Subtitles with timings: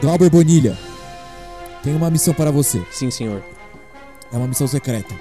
[0.00, 0.78] Glauber Bonilha,
[1.82, 2.82] tem uma missão para você.
[2.90, 3.44] Sim, senhor.
[4.32, 5.14] É uma missão secreta.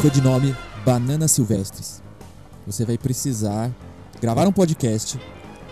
[0.00, 2.02] Codinome Bananas Silvestres.
[2.66, 3.70] Você vai precisar
[4.20, 5.20] gravar um podcast,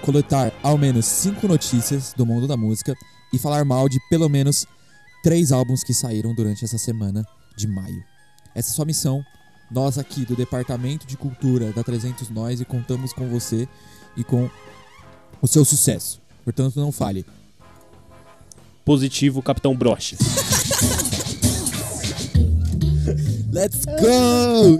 [0.03, 2.95] coletar ao menos cinco notícias do mundo da música
[3.33, 4.67] e falar mal de pelo menos
[5.23, 7.25] três álbuns que saíram durante essa semana
[7.57, 8.03] de maio.
[8.55, 9.25] Essa é a sua missão.
[9.71, 13.67] Nós aqui do Departamento de Cultura da 300 Nós e contamos com você
[14.17, 14.51] e com
[15.43, 16.23] o seu sucesso.
[16.45, 17.27] Portanto, não falhe.
[18.85, 20.17] Positivo, Capitão Broche.
[23.53, 24.79] Let's go!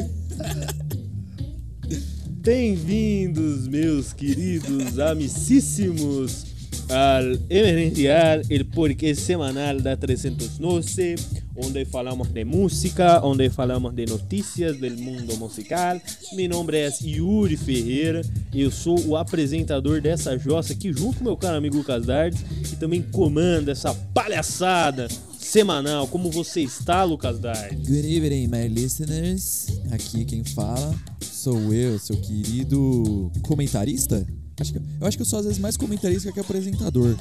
[2.29, 6.47] Bem-vindos, meus queridos amicíssimos,
[6.93, 11.15] al Emergencial, el podcast semanal da 312,
[11.57, 16.01] onde falamos de música, onde falamos de notícias do mundo musical.
[16.35, 18.23] Meu nome é Yuri Ferreira,
[18.55, 22.77] eu sou o apresentador dessa jossa aqui, junto com meu caro amigo Lucas Dardes, que
[22.77, 26.07] também comanda essa palhaçada semanal.
[26.09, 27.89] Como você está, Lucas Dardes?
[27.89, 29.69] Good evening, my listeners.
[29.91, 30.95] Aqui quem fala
[31.43, 34.25] sou eu, seu querido comentarista.
[34.63, 37.17] Acho que, eu acho que eu sou às vezes mais comentarista que apresentador.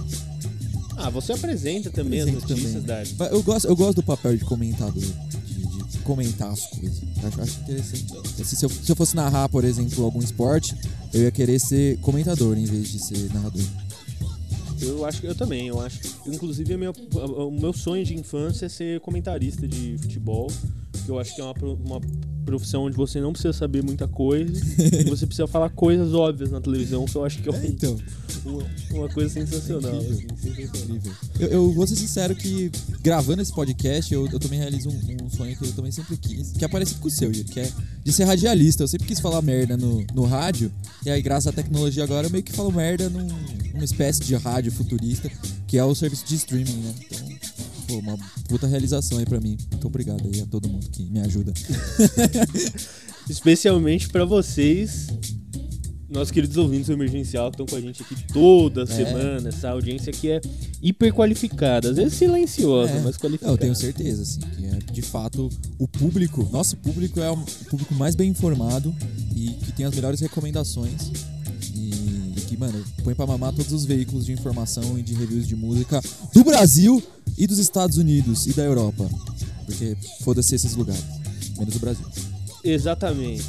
[0.96, 2.84] Ah, você apresenta também as notícias.
[3.18, 7.02] Mas Eu gosto, eu gosto do papel de comentador, de, de comentar as coisas.
[7.24, 8.06] Acho, acho interessante.
[8.46, 10.76] Se, se eu, se eu fosse narrar, por exemplo, algum esporte,
[11.14, 13.64] eu ia querer ser comentador em vez de ser narrador.
[14.80, 16.00] Eu acho que eu também, eu acho.
[16.26, 20.52] Inclusive, a minha- a- o meu sonho de infância é ser comentarista de futebol,
[20.92, 22.00] porque eu acho que é uma, pro- uma
[22.42, 24.52] profissão onde você não precisa saber muita coisa,
[25.00, 27.68] e você precisa falar coisas óbvias na televisão, que eu acho que é, um- É,
[27.68, 27.98] então.
[28.46, 29.96] uma, uma coisa sensacional.
[29.96, 30.28] Incrível.
[30.34, 31.00] assim, sensacional.
[31.40, 35.30] Eu, eu vou ser sincero que gravando esse podcast, eu, eu também realizo um, um
[35.30, 37.72] sonho que eu também sempre quis, que é parecido com o seu, que é
[38.04, 38.84] de ser radialista.
[38.84, 40.72] Eu sempre quis falar merda no, no rádio,
[41.06, 43.28] e aí, graças à tecnologia agora, eu meio que falo merda num,
[43.74, 45.32] numa espécie de rádio futurista,
[45.68, 46.94] que é o serviço de streaming, né?
[47.10, 47.31] Então,
[47.92, 49.58] pô, uma puta realização aí pra mim.
[49.72, 51.54] Muito obrigado aí a todo mundo que me ajuda.
[53.30, 55.08] Especialmente pra vocês,
[56.10, 59.50] nossos queridos ouvintes do Emergencial, que estão com a gente aqui toda semana.
[59.50, 60.42] Essa audiência aqui é
[60.82, 63.02] hiper qualificada, às vezes silenciosa, É.
[63.02, 63.54] mas qualificada.
[63.54, 65.50] Eu tenho certeza, assim, que é de fato
[65.80, 67.38] o público, nosso público é o
[67.70, 68.94] público mais bem informado
[69.36, 71.12] e que tem as melhores recomendações.
[73.02, 76.02] Põe pra mamar todos os veículos de informação e de reviews de música
[76.34, 77.02] do Brasil
[77.38, 79.10] e dos Estados Unidos e da Europa.
[79.66, 81.04] Porque foda-se esses lugares,
[81.58, 82.06] menos o Brasil.
[82.64, 83.44] Exatamente.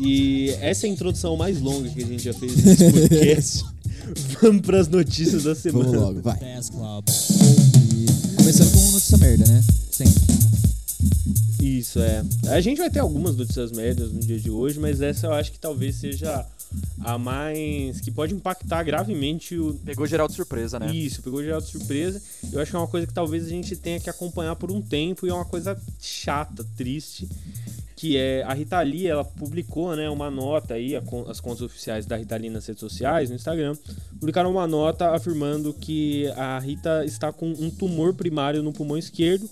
[0.00, 3.64] E essa é a introdução mais longa que a gente já fez nesse podcast.
[4.40, 5.84] Vamos pras notícias da semana.
[5.84, 6.38] Vamos logo, vai.
[6.38, 9.62] E começando com notícia merda, né?
[9.90, 10.22] Sempre.
[11.60, 12.24] Isso, é.
[12.48, 15.52] A gente vai ter algumas notícias médias no dia de hoje, mas essa eu acho
[15.52, 16.46] que talvez seja
[17.00, 18.00] a mais.
[18.00, 19.74] que pode impactar gravemente o.
[19.84, 20.92] Pegou geral de surpresa, né?
[20.94, 22.20] Isso, pegou geral de surpresa.
[22.52, 24.80] Eu acho que é uma coisa que talvez a gente tenha que acompanhar por um
[24.80, 27.28] tempo e é uma coisa chata, triste.
[27.96, 30.94] Que é a Rita Lee, ela publicou né, uma nota aí,
[31.26, 33.76] as contas oficiais da Rita Lee nas redes sociais, no Instagram,
[34.20, 39.50] publicaram uma nota afirmando que a Rita está com um tumor primário no pulmão esquerdo.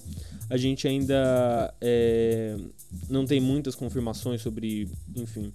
[0.48, 2.56] A gente ainda é,
[3.08, 5.52] não tem muitas confirmações sobre, enfim,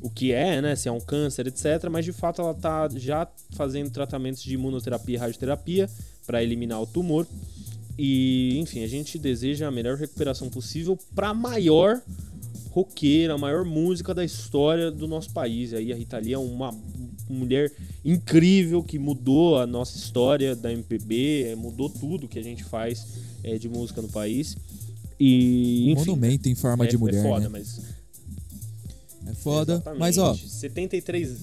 [0.00, 0.76] o que é, né?
[0.76, 1.88] Se é um câncer, etc.
[1.90, 5.90] Mas de fato ela tá já fazendo tratamentos de imunoterapia e radioterapia
[6.26, 7.26] para eliminar o tumor.
[7.98, 12.00] E, enfim, a gente deseja a melhor recuperação possível para a maior
[12.70, 15.72] roqueira, a maior música da história do nosso país.
[15.72, 16.74] Aí a Rita Lee é uma
[17.28, 17.72] mulher
[18.04, 23.06] incrível que mudou a nossa história da MPB, eh, mudou tudo que a gente faz
[23.42, 24.56] eh, de música no país.
[25.18, 27.48] E, enfim, Monumento em forma é, de mulher, é foda, né?
[27.48, 27.80] mas
[29.26, 29.72] É foda.
[29.74, 30.00] Exatamente.
[30.00, 31.36] Mas, ó, 73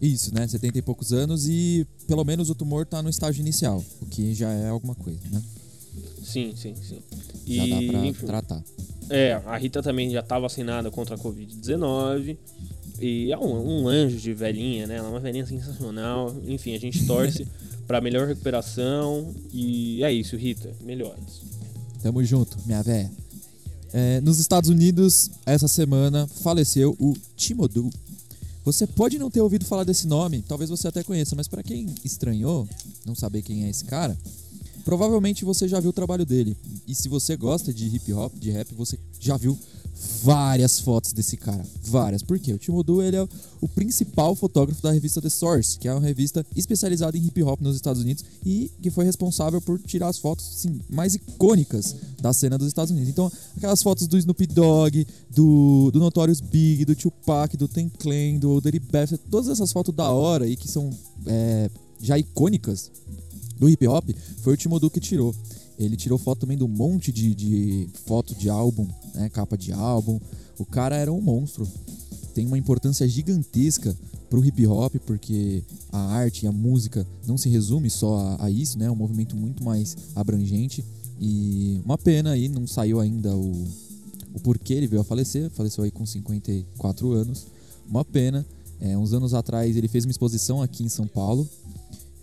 [0.00, 0.46] Isso, né?
[0.46, 4.34] 70 e poucos anos e pelo menos o tumor tá no estágio inicial, o que
[4.34, 5.42] já é alguma coisa, né?
[6.22, 6.98] Sim, sim, sim.
[7.46, 8.64] E, Já dá pra enfim, tratar.
[9.10, 12.36] é, a Rita também já tá vacinada contra a Covid-19.
[13.00, 14.96] E é um, um anjo de velhinha, né?
[14.96, 16.34] Ela é uma velhinha sensacional.
[16.46, 17.46] Enfim, a gente torce
[17.86, 19.34] pra melhor recuperação.
[19.52, 20.72] E é isso, Rita.
[20.82, 21.42] Melhores.
[22.02, 23.10] Tamo junto, minha véia.
[23.92, 27.90] É, nos Estados Unidos, essa semana, faleceu o Timodu.
[28.64, 31.86] Você pode não ter ouvido falar desse nome, talvez você até conheça, mas pra quem
[32.04, 32.66] estranhou,
[33.04, 34.16] não saber quem é esse cara,
[34.84, 36.56] provavelmente você já viu o trabalho dele.
[36.86, 39.58] E se você gosta de hip hop, de rap, você já viu
[40.22, 41.64] várias fotos desse cara.
[41.82, 42.22] Várias.
[42.22, 42.52] Por quê?
[42.52, 43.28] O Tim Odu, ele é
[43.60, 47.60] o principal fotógrafo da revista The Source, que é uma revista especializada em hip hop
[47.60, 52.32] nos Estados Unidos e que foi responsável por tirar as fotos assim, mais icônicas da
[52.32, 53.10] cena dos Estados Unidos.
[53.10, 58.38] Então, aquelas fotos do Snoop Dogg, do, do Notorious Big, do Tupac, do Ten Clan,
[58.38, 60.90] do Dirty Bastard, todas essas fotos da hora e que são
[61.26, 61.70] é,
[62.00, 62.90] já icônicas
[63.62, 65.32] do hip hop, foi o Timodu que tirou.
[65.78, 70.20] Ele tirou foto também do monte de, de foto de álbum, né, capa de álbum.
[70.58, 71.66] O cara era um monstro.
[72.34, 73.96] Tem uma importância gigantesca
[74.28, 75.62] pro hip hop, porque
[75.92, 78.86] a arte e a música não se resume só a, a isso, né?
[78.86, 80.84] É um movimento muito mais abrangente.
[81.20, 83.64] E uma pena aí, não saiu ainda o,
[84.34, 85.48] o porquê ele veio a falecer.
[85.50, 87.46] Faleceu aí com 54 anos.
[87.88, 88.44] Uma pena.
[88.80, 91.48] É, uns anos atrás ele fez uma exposição aqui em São Paulo,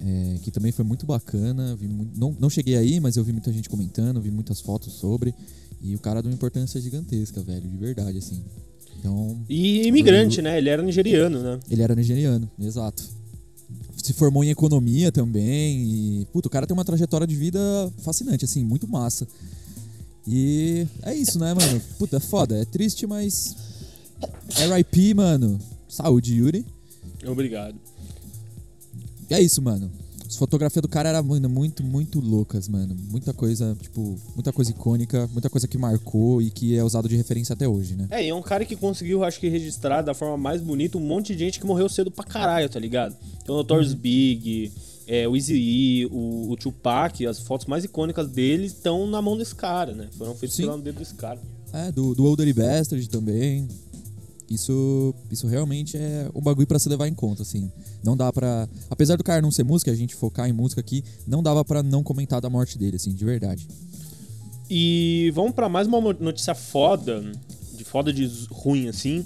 [0.01, 1.77] é, que também foi muito bacana.
[1.81, 5.33] Muito, não, não cheguei aí, mas eu vi muita gente comentando, vi muitas fotos sobre.
[5.81, 8.43] E o cara deu uma importância gigantesca, velho, de verdade, assim.
[8.99, 10.57] Então, e imigrante, né?
[10.57, 11.59] Ele era nigeriano, né?
[11.69, 13.01] Ele era nigeriano, exato.
[13.95, 16.21] Se formou em economia também.
[16.21, 17.59] E, puto, o cara tem uma trajetória de vida
[17.99, 19.27] fascinante, assim, muito massa.
[20.27, 21.81] E é isso, né, mano?
[21.97, 22.57] Puta, é foda.
[22.57, 23.55] É triste, mas.
[24.49, 25.59] RIP, mano.
[25.87, 26.65] Saúde, Yuri.
[27.25, 27.75] Obrigado.
[29.29, 29.91] E é isso, mano.
[30.29, 32.95] As fotografias do cara eram mano, muito, muito loucas, mano.
[33.09, 37.15] Muita coisa, tipo, muita coisa icônica, muita coisa que marcou e que é usado de
[37.15, 38.07] referência até hoje, né?
[38.11, 41.01] É, e é um cara que conseguiu, acho que, registrar da forma mais bonita um
[41.01, 43.15] monte de gente que morreu cedo pra caralho, tá ligado?
[43.41, 43.97] Então, o Notorious uhum.
[43.97, 44.71] Big,
[45.07, 49.35] é, o Easy E, o, o Tupac, as fotos mais icônicas dele estão na mão
[49.35, 50.09] desse cara, né?
[50.15, 51.39] Foram feitas pelo dedo desse cara.
[51.73, 53.67] É, do, do Older Bastard também.
[54.49, 57.71] Isso, isso realmente é um bagulho para se levar em conta, assim.
[58.03, 61.03] Não dá para, apesar do cara não ser música, a gente focar em música aqui,
[61.27, 63.67] não dava para não comentar da morte dele, assim, de verdade.
[64.69, 67.23] E vamos para mais uma notícia foda,
[67.75, 69.25] de foda de ruim assim,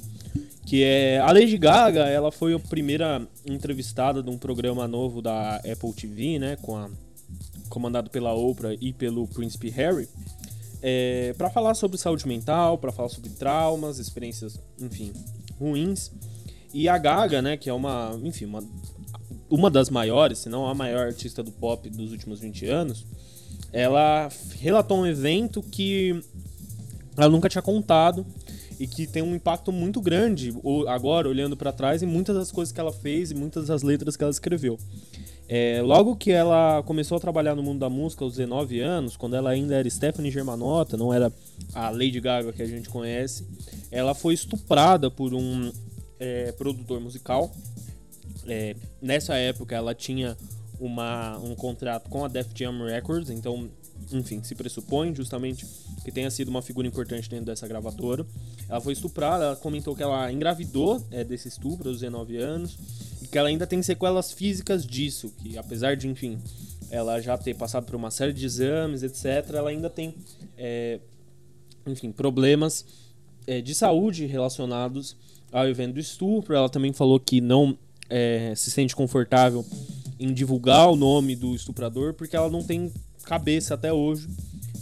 [0.66, 5.58] que é a Lady Gaga, ela foi a primeira entrevistada de um programa novo da
[5.58, 6.90] Apple TV, né, com a
[7.70, 10.08] comandado pela Oprah e pelo Príncipe Harry
[10.86, 15.14] é, para falar sobre saúde mental, para falar sobre traumas, experiências, enfim,
[15.58, 16.12] ruins.
[16.74, 18.62] E a Gaga, né, que é uma, enfim, uma,
[19.50, 23.06] uma das maiores, se não a maior artista do pop dos últimos 20 anos,
[23.72, 24.28] ela
[24.60, 26.22] relatou um evento que
[27.16, 28.26] ela nunca tinha contado
[28.78, 30.54] e que tem um impacto muito grande
[30.90, 34.18] agora olhando para trás em muitas das coisas que ela fez e muitas das letras
[34.18, 34.78] que ela escreveu.
[35.48, 39.36] É, logo que ela começou a trabalhar no mundo da música aos 19 anos, quando
[39.36, 41.32] ela ainda era Stephanie Germanotta, não era
[41.74, 43.46] a Lady Gaga que a gente conhece,
[43.92, 45.72] ela foi estuprada por um
[46.20, 47.52] é, produtor musical.
[48.48, 50.38] É, nessa época ela tinha
[50.80, 53.70] uma, um contrato com a Def Jam Records, então,
[54.12, 55.66] enfim, se pressupõe justamente
[56.04, 58.26] que tenha sido uma figura importante dentro dessa gravadora.
[58.68, 62.78] Ela foi estuprada, ela comentou que ela engravidou é, desse estupro aos 19 anos
[63.22, 66.40] e que ela ainda tem sequelas físicas disso, que apesar de, enfim,
[66.90, 70.14] ela já ter passado por uma série de exames, etc., ela ainda tem,
[70.58, 71.00] é,
[71.88, 72.86] enfim, problemas
[73.48, 75.16] é, de saúde relacionados
[75.52, 76.56] ao evento do estupro.
[76.56, 77.78] Ela também falou que não
[78.10, 79.66] é, se sente confortável
[80.20, 82.92] em divulgar o nome do estuprador porque ela não tem
[83.24, 84.28] cabeça até hoje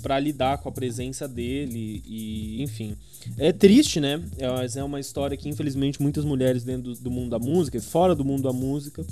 [0.01, 2.95] para lidar com a presença dele e, enfim.
[3.37, 4.21] É triste, né?
[4.37, 7.79] É, mas é uma história que, infelizmente, muitas mulheres dentro do, do mundo da música,
[7.79, 9.05] fora do mundo da música,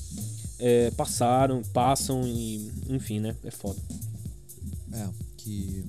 [0.57, 3.35] é, passaram, passam e, enfim, né?
[3.43, 3.79] É foda.
[4.91, 5.85] É, que,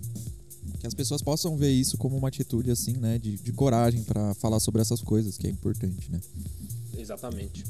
[0.79, 3.19] que as pessoas possam ver isso como uma atitude, assim, né?
[3.19, 6.21] De, de coragem para falar sobre essas coisas, que é importante, né?
[6.97, 7.65] Exatamente.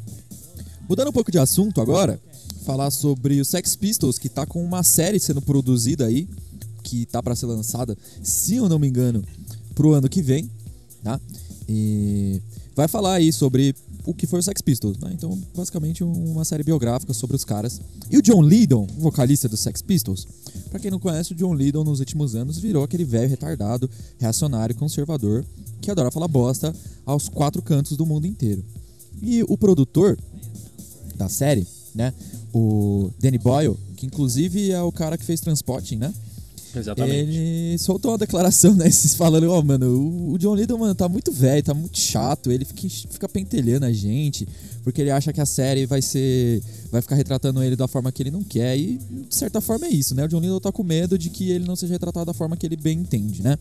[0.90, 2.20] Mudando um pouco de assunto agora,
[2.64, 6.28] falar sobre o Sex Pistols, que tá com uma série sendo produzida aí,
[6.82, 9.22] que tá para ser lançada, se eu não me engano,
[9.72, 10.50] pro ano que vem,
[11.04, 11.20] tá?
[11.68, 12.42] E
[12.74, 13.72] vai falar aí sobre
[14.04, 15.12] o que foi o Sex Pistols, né?
[15.14, 17.80] Então, basicamente uma série biográfica sobre os caras.
[18.10, 20.26] E o John Lydon, vocalista do Sex Pistols,
[20.70, 24.74] para quem não conhece, o John Lydon nos últimos anos virou aquele velho retardado, reacionário,
[24.74, 25.44] conservador,
[25.80, 26.74] que adora falar bosta
[27.06, 28.64] aos quatro cantos do mundo inteiro.
[29.22, 30.18] E o produtor
[31.20, 32.12] da série, né,
[32.52, 36.12] o Danny Boyle, que inclusive é o cara que fez Transporting, né?
[36.74, 37.14] Exatamente.
[37.14, 38.88] Ele soltou uma declaração, né?
[39.16, 42.50] falando, ó, oh, mano, o John Lydon, mano, tá muito velho, tá muito chato.
[42.52, 44.46] Ele fica, fica pentelhando a gente,
[44.84, 46.62] porque ele acha que a série vai ser.
[46.90, 48.78] vai ficar retratando ele da forma que ele não quer.
[48.78, 50.24] E, de certa forma, é isso, né?
[50.24, 52.66] O John Lydon tá com medo de que ele não seja retratado da forma que
[52.66, 53.58] ele bem entende, né?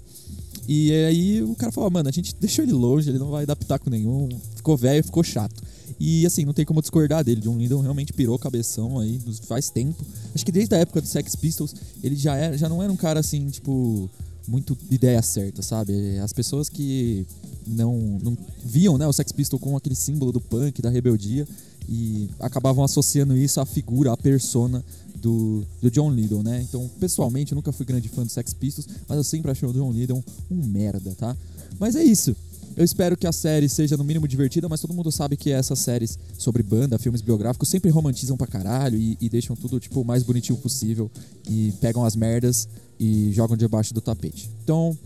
[0.67, 3.55] E aí o cara falou, mano, a gente deixou ele longe, ele não vai dar
[3.55, 4.29] pitaco nenhum.
[4.55, 5.59] Ficou velho, ficou chato.
[5.99, 7.41] E assim, não tem como discordar dele.
[7.41, 10.03] John Lydon realmente pirou cabeção aí faz tempo.
[10.33, 12.95] Acho que desde a época do Sex Pistols, ele já, era, já não era um
[12.95, 14.09] cara assim, tipo,
[14.47, 16.17] muito ideia certa, sabe?
[16.19, 17.25] As pessoas que
[17.67, 21.47] não, não viam né, o Sex Pistol como aquele símbolo do punk, da rebeldia,
[21.87, 24.83] e acabavam associando isso à figura, à persona
[25.15, 26.61] do, do John Lydon, né?
[26.61, 29.73] Então, pessoalmente, eu nunca fui grande fã do Sex Pistols, mas eu sempre achei o
[29.73, 31.35] John Lydon um merda, tá?
[31.79, 32.35] Mas é isso.
[32.75, 35.79] Eu espero que a série seja no mínimo divertida, mas todo mundo sabe que essas
[35.79, 40.05] séries sobre banda, filmes biográficos, sempre romantizam pra caralho e, e deixam tudo, tipo, o
[40.05, 41.11] mais bonitinho possível
[41.49, 42.67] e pegam as merdas
[42.99, 44.49] e jogam debaixo do tapete.
[44.63, 44.97] Então,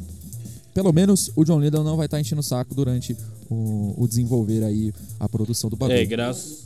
[0.73, 3.15] pelo menos o John Lydon não vai estar tá enchendo o saco durante
[3.49, 5.97] o, o, desenvolver aí a produção do bagulho.
[5.97, 6.63] É, graças...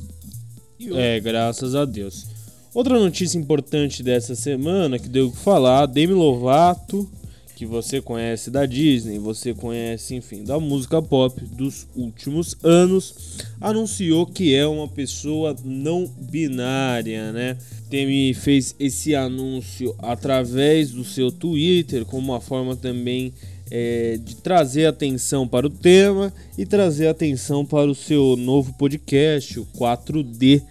[0.80, 2.26] É, graças a Deus.
[2.74, 7.10] Outra notícia importante dessa semana que deu que falar, Demi Lovato,
[7.58, 14.28] que você conhece da Disney, você conhece, enfim, da música pop dos últimos anos, anunciou
[14.28, 17.58] que é uma pessoa não binária, né?
[17.90, 23.34] Demi fez esse anúncio através do seu Twitter, como uma forma também
[23.72, 29.60] é, de trazer atenção para o tema e trazer atenção para o seu novo podcast,
[29.60, 30.62] o 4D,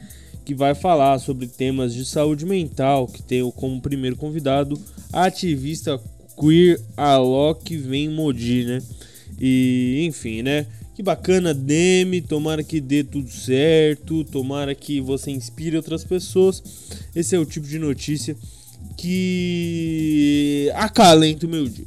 [0.45, 4.81] que vai falar sobre temas de saúde mental, que tem como primeiro convidado
[5.12, 6.00] a ativista
[6.38, 8.83] queer Alok Vem Modi, né?
[9.40, 10.66] E enfim, né?
[10.95, 12.21] Que bacana, Demi.
[12.21, 14.25] Tomara que dê tudo certo.
[14.25, 16.62] Tomara que você inspire outras pessoas.
[17.14, 18.37] Esse é o tipo de notícia
[18.97, 21.85] que acalenta o meu dia.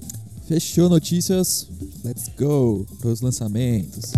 [0.47, 1.67] Fechou notícias.
[2.03, 4.13] Let's go para os lançamentos.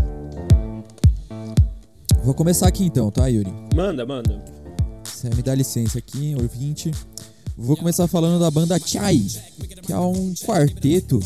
[2.23, 3.51] Vou começar aqui então, tá, Yuri?
[3.73, 4.43] Manda, manda.
[5.03, 6.91] Você me dá licença aqui, ouvinte.
[7.57, 9.21] Vou começar falando da banda Chai,
[9.83, 11.19] que é um quarteto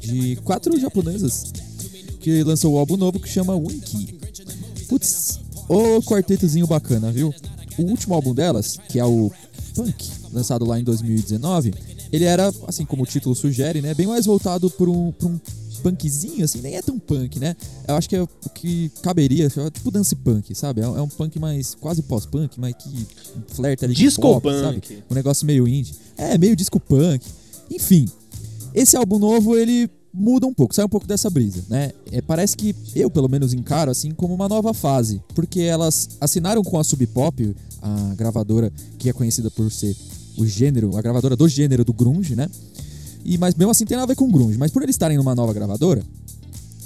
[0.00, 1.52] de quatro japonesas
[2.20, 4.18] que lançou um álbum novo que chama Winky.
[4.88, 7.34] Putz, o quartetozinho bacana, viu?
[7.78, 9.30] O último álbum delas, que é o
[9.74, 11.72] Punk, lançado lá em 2019,
[12.12, 15.40] ele era, assim como o título sugere, né, bem mais voltado para um, um
[15.82, 17.56] punkzinho, assim, nem é tão punk, né?
[17.86, 20.80] Eu acho que é o que caberia, é tipo dance punk, sabe?
[20.80, 23.06] É, é um punk mais quase pós-punk, mas que
[23.48, 24.60] flerta ali disco pop, punk.
[24.60, 25.04] sabe?
[25.10, 25.94] Um negócio meio indie.
[26.16, 27.24] É, meio disco punk.
[27.70, 28.08] Enfim,
[28.74, 31.92] esse álbum novo, ele muda um pouco, sai um pouco dessa brisa, né?
[32.10, 36.62] É, parece que eu, pelo menos, encaro assim como uma nova fase, porque elas assinaram
[36.62, 39.96] com a Sub Pop, a gravadora que é conhecida por ser
[40.36, 42.48] o gênero, a gravadora do gênero do grunge, né?
[43.24, 45.34] E mas mesmo assim tem nada a ver com grunge, mas por eles estarem numa
[45.34, 46.02] nova gravadora,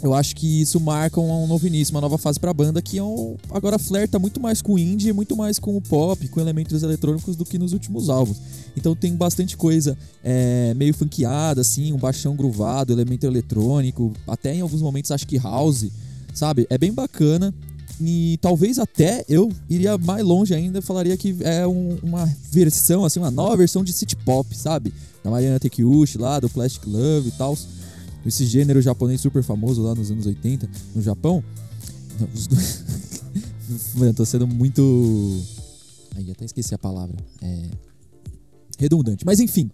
[0.05, 3.03] eu acho que isso marca um novo início, uma nova fase pra banda que é
[3.03, 6.83] um, agora flerta muito mais com o indie, muito mais com o pop, com elementos
[6.83, 8.37] eletrônicos do que nos últimos álbuns.
[8.77, 14.61] Então tem bastante coisa é, meio funkeada, assim, um baixão groovado, elemento eletrônico, até em
[14.61, 15.87] alguns momentos acho que house,
[16.35, 16.67] sabe?
[16.69, 17.55] É bem bacana.
[18.01, 23.21] E talvez até eu iria mais longe ainda, falaria que é um, uma versão, assim,
[23.21, 24.93] uma nova versão de city pop, sabe?
[25.23, 27.57] Da Mariana Tekeuchi lá, do Plastic Love e tal.
[28.27, 31.45] Esse gênero japonês super famoso lá nos anos 80 no Japão.
[33.95, 35.41] Mano, tô sendo muito.
[36.17, 37.17] Aí, até esqueci a palavra.
[37.43, 37.63] É.
[38.79, 39.25] Redundante.
[39.25, 39.71] Mas enfim.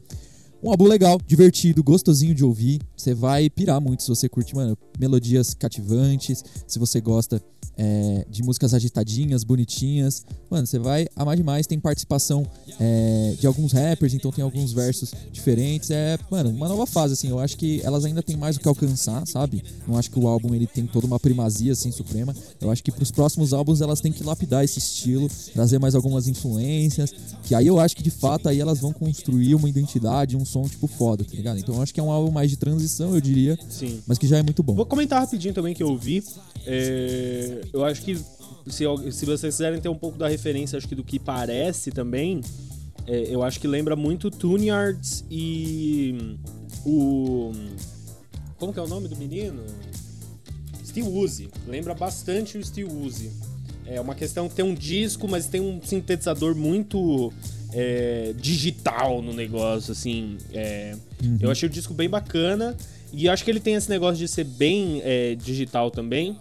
[0.63, 2.83] Um álbum legal, divertido, gostosinho de ouvir.
[2.95, 7.43] Você vai pirar muito se você curte, mano, melodias cativantes, se você gosta
[7.81, 10.23] é, de músicas agitadinhas, bonitinhas.
[10.51, 11.67] Mano, você vai amar demais.
[11.67, 12.47] Tem participação
[12.79, 15.91] é, de alguns rappers, então tem alguns versos diferentes.
[15.91, 17.31] É, mano, uma nova fase, assim.
[17.31, 19.65] Eu acho que elas ainda têm mais o que alcançar, sabe?
[19.89, 22.37] Não acho que o álbum ele tem toda uma primazia, assim, suprema.
[22.61, 26.29] Eu acho que pros próximos álbuns elas têm que lapidar esse estilo, trazer mais algumas
[26.29, 27.15] influências.
[27.45, 30.69] Que aí eu acho que de fato aí elas vão construir uma identidade, um som,
[30.69, 31.59] tipo, foda, tá ligado?
[31.59, 33.59] Então eu acho que é um álbum mais de transição, eu diria.
[33.71, 34.03] Sim.
[34.07, 34.75] Mas que já é muito bom.
[34.75, 36.23] Vou comentar rapidinho também que eu vi.
[36.67, 38.17] É, eu acho que
[38.67, 42.41] se, se vocês quiserem ter um pouco da referência, acho que do que parece também,
[43.07, 46.37] é, eu acho que lembra muito Yards e
[46.85, 47.53] o.
[48.59, 49.63] Como que é o nome do menino?
[50.85, 51.49] Steve Uzi.
[51.67, 53.31] Lembra bastante o Steve Uzi.
[53.87, 57.33] É uma questão que tem um disco, mas tem um sintetizador muito
[57.73, 60.37] é, digital no negócio, assim.
[60.53, 61.39] É, uhum.
[61.41, 62.77] Eu achei o disco bem bacana.
[63.13, 66.37] E acho que ele tem esse negócio de ser bem é, digital também,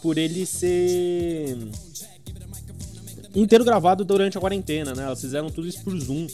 [0.00, 1.56] por ele ser
[3.34, 5.04] inteiro gravado durante a quarentena, né?
[5.04, 6.26] Elas fizeram tudo isso por Zoom.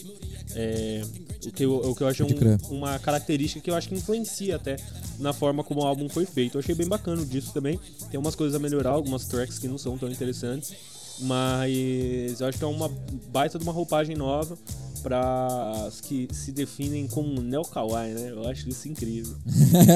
[0.55, 1.01] É,
[1.45, 4.55] o, que eu, o que eu acho um, uma característica que eu acho que influencia
[4.55, 4.77] até
[5.19, 6.57] na forma como o álbum foi feito.
[6.57, 7.79] Eu achei bem bacana o disco também.
[8.09, 10.73] Tem umas coisas a melhorar, algumas tracks que não são tão interessantes.
[11.21, 12.89] Mas eu acho que é uma
[13.31, 14.57] baita de uma roupagem nova
[15.01, 18.31] para as que se definem como neo kawaii, né?
[18.31, 19.35] Eu acho isso incrível.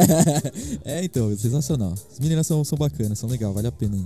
[0.84, 1.94] é, então, sensacional.
[1.94, 4.06] As meninas são, são bacanas, são legal, vale a pena aí.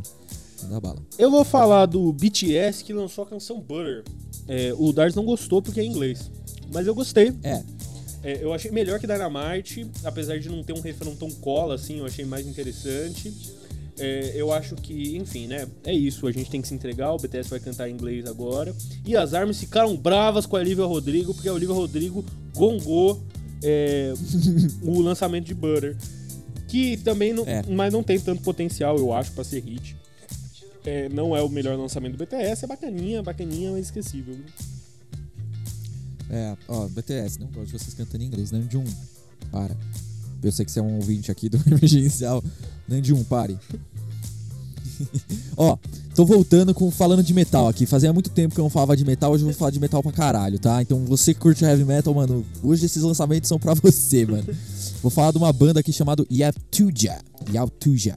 [0.69, 0.97] Dá bala.
[1.17, 4.03] Eu vou falar do BTS que lançou a canção Butter.
[4.47, 6.31] É, o Dars não gostou porque é em inglês,
[6.73, 7.33] mas eu gostei.
[7.43, 7.63] É.
[8.23, 11.99] É, eu achei melhor que Dynamite, apesar de não ter um refrão tão cola assim,
[11.99, 13.33] eu achei mais interessante.
[13.99, 15.67] É, eu acho que, enfim, né?
[15.83, 17.11] É isso, a gente tem que se entregar.
[17.13, 18.75] O BTS vai cantar em inglês agora.
[19.05, 22.23] E as armas ficaram bravas com a Olivia Rodrigo, porque a Olivia Rodrigo
[22.55, 23.21] gongou
[23.63, 24.13] é,
[24.83, 25.97] o lançamento de Butter.
[26.67, 27.43] Que também não.
[27.47, 27.63] É.
[27.67, 29.95] Mas não tem tanto potencial, eu acho, pra ser hit.
[30.85, 34.37] É, não é o melhor lançamento do BTS, é bacaninha, bacaninha, mas esquecível.
[36.29, 38.51] É, ó, BTS, não gosto de vocês cantando em inglês.
[38.51, 38.83] Nanjum,
[39.51, 39.75] para.
[40.41, 42.43] Eu sei que você é um ouvinte aqui do emergencial.
[42.87, 43.57] Nanjum, pare.
[45.55, 45.77] ó,
[46.15, 47.85] tô voltando com falando de metal aqui.
[47.85, 50.01] Fazia muito tempo que eu não falava de metal, hoje eu vou falar de metal
[50.01, 50.81] pra caralho, tá?
[50.81, 54.47] Então você que curte heavy metal, mano, hoje esses lançamentos são pra você, mano.
[55.01, 57.19] Vou falar de uma banda aqui chamada Yaptuja.
[57.51, 58.15] Yaptuja.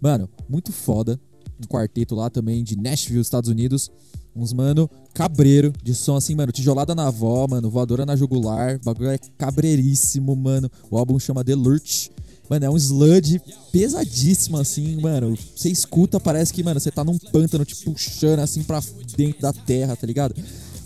[0.00, 1.18] Mano, muito foda.
[1.60, 3.90] Um quarteto lá também de Nashville, Estados Unidos.
[4.34, 8.80] Uns mano cabreiro, de som assim, mano, tijolada na avó, mano, voadora na jugular.
[8.82, 10.70] Bagulho é cabreiríssimo, mano.
[10.90, 12.10] O álbum chama The Lurch.
[12.48, 13.40] Mano, é um sludge
[13.70, 15.36] pesadíssimo, assim, mano.
[15.54, 18.82] Você escuta, parece que, mano, você tá num pântano te puxando assim pra
[19.16, 20.34] dentro da terra, tá ligado?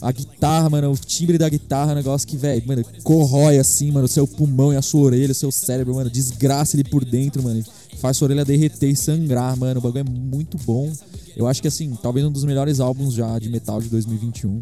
[0.01, 3.91] A guitarra, mano, o timbre da guitarra é um negócio que, velho, mano, corrói assim,
[3.91, 7.43] mano, seu pulmão e a sua orelha, o seu cérebro, mano, desgraça ele por dentro,
[7.43, 7.65] mano.
[7.99, 9.81] Faz sua orelha derreter e sangrar, mano.
[9.81, 10.93] O bagulho é muito bom.
[11.37, 14.61] Eu acho que, assim, talvez um dos melhores álbuns já de metal de 2021.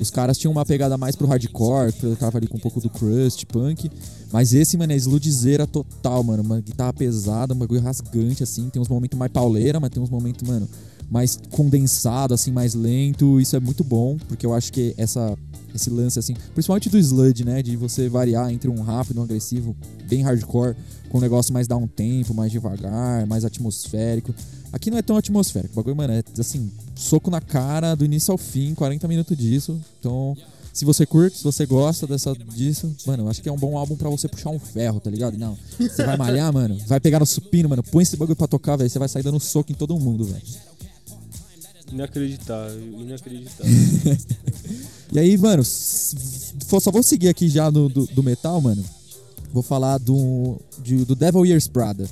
[0.00, 3.46] Os caras tinham uma pegada mais pro hardcore, tava ali com um pouco do crust,
[3.46, 3.90] punk.
[4.32, 6.42] Mas esse, mano, é sludzeira total, mano.
[6.42, 8.68] Uma guitarra pesada, um bagulho rasgante, assim.
[8.68, 10.68] Tem uns momentos mais pauleira, mas tem uns momentos, mano,
[11.08, 13.40] mais condensado, assim, mais lento.
[13.40, 15.36] Isso é muito bom, porque eu acho que essa,
[15.74, 17.62] esse lance, assim, principalmente do sludge, né?
[17.62, 19.76] De você variar entre um rápido um agressivo,
[20.08, 20.74] bem hardcore,
[21.12, 24.34] com um negócio mais dar um tempo, mais devagar, mais atmosférico.
[24.72, 25.74] Aqui não é tão atmosférico.
[25.74, 29.78] O bagulho, mano, é assim, soco na cara do início ao fim, 40 minutos disso.
[30.00, 30.34] Então,
[30.72, 33.76] se você curte, se você gosta dessa, disso, mano, eu acho que é um bom
[33.76, 35.36] álbum pra você puxar um ferro, tá ligado?
[35.36, 38.76] Não, você vai malhar, mano, vai pegar no supino, mano, põe esse bagulho pra tocar,
[38.76, 40.42] velho, você vai sair dando soco em todo mundo, velho.
[41.92, 43.70] Inacreditável, inacreditável.
[45.12, 48.82] E aí, mano, só vou seguir aqui já no, do, do metal, mano.
[49.52, 52.08] Vou falar do, de- do Devil Years Prada.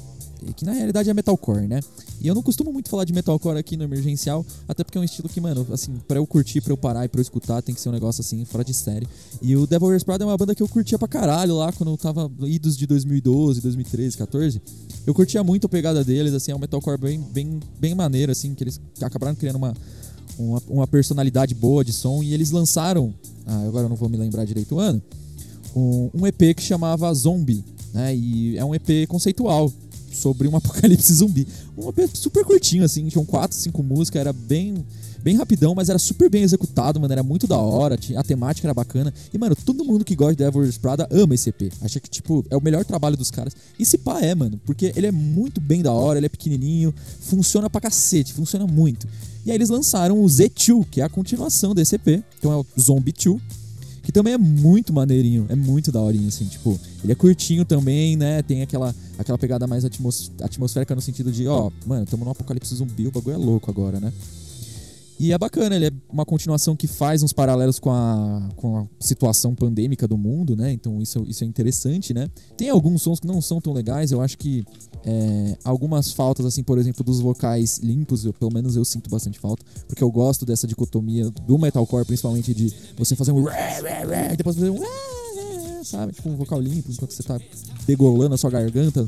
[0.57, 1.81] Que na realidade é metalcore, né?
[2.19, 5.05] E eu não costumo muito falar de metalcore aqui no emergencial, até porque é um
[5.05, 7.75] estilo que, mano, assim, pra eu curtir, pra eu parar e pra eu escutar, tem
[7.75, 9.07] que ser um negócio assim, fora de série.
[9.43, 11.91] E o Devil Wears Prada é uma banda que eu curtia pra caralho lá quando
[11.91, 14.63] eu tava idos de 2012, 2013, 14.
[15.07, 18.55] Eu curtia muito a pegada deles, assim, é um metalcore bem, bem, bem maneiro, assim,
[18.55, 19.75] que eles acabaram criando uma,
[20.39, 23.13] uma, uma personalidade boa de som e eles lançaram,
[23.45, 25.03] ah, agora eu não vou me lembrar direito o ano,
[25.77, 28.15] um, um EP que chamava Zombie, né?
[28.15, 29.73] E é um EP conceitual
[30.13, 31.47] sobre um apocalipse zumbi.
[31.77, 34.85] Um EP super curtinho, assim, tinham quatro, cinco músicas, era bem,
[35.23, 38.75] bem rapidão, mas era super bem executado, mano, era muito da hora, a temática era
[38.75, 39.13] bacana.
[39.33, 41.73] E, mano, todo mundo que gosta de Devil Wears Prada ama esse EP.
[41.81, 43.55] Acha que, tipo, é o melhor trabalho dos caras.
[43.79, 46.95] E se pá é, mano, porque ele é muito bem da hora, ele é pequenininho,
[47.21, 49.07] funciona pra cacete, funciona muito.
[49.45, 52.67] E aí eles lançaram o Z2, que é a continuação desse EP, então é o
[52.79, 53.41] Zombie 2,
[54.11, 58.43] que também é muito maneirinho, é muito daorinho, assim, tipo, ele é curtinho também, né,
[58.43, 62.75] tem aquela, aquela pegada mais atmos, atmosférica no sentido de, ó, mano, estamos num apocalipse
[62.75, 64.13] zumbi, o bagulho é louco agora, né.
[65.23, 68.87] E é bacana, ele é uma continuação que faz uns paralelos com a, com a
[68.99, 70.73] situação pandêmica do mundo, né?
[70.73, 72.27] Então isso, isso é interessante, né?
[72.57, 74.65] Tem alguns sons que não são tão legais, eu acho que
[75.05, 79.39] é, algumas faltas, assim, por exemplo, dos vocais limpos, eu- pelo menos eu sinto bastante
[79.39, 83.45] falta, porque eu gosto dessa dicotomia do metalcore, principalmente de você fazer um
[84.33, 84.81] e depois fazer um
[85.85, 86.13] sabe?
[86.15, 87.39] Tipo um vocal limpo, enquanto você tá
[87.87, 89.07] degolando a sua garganta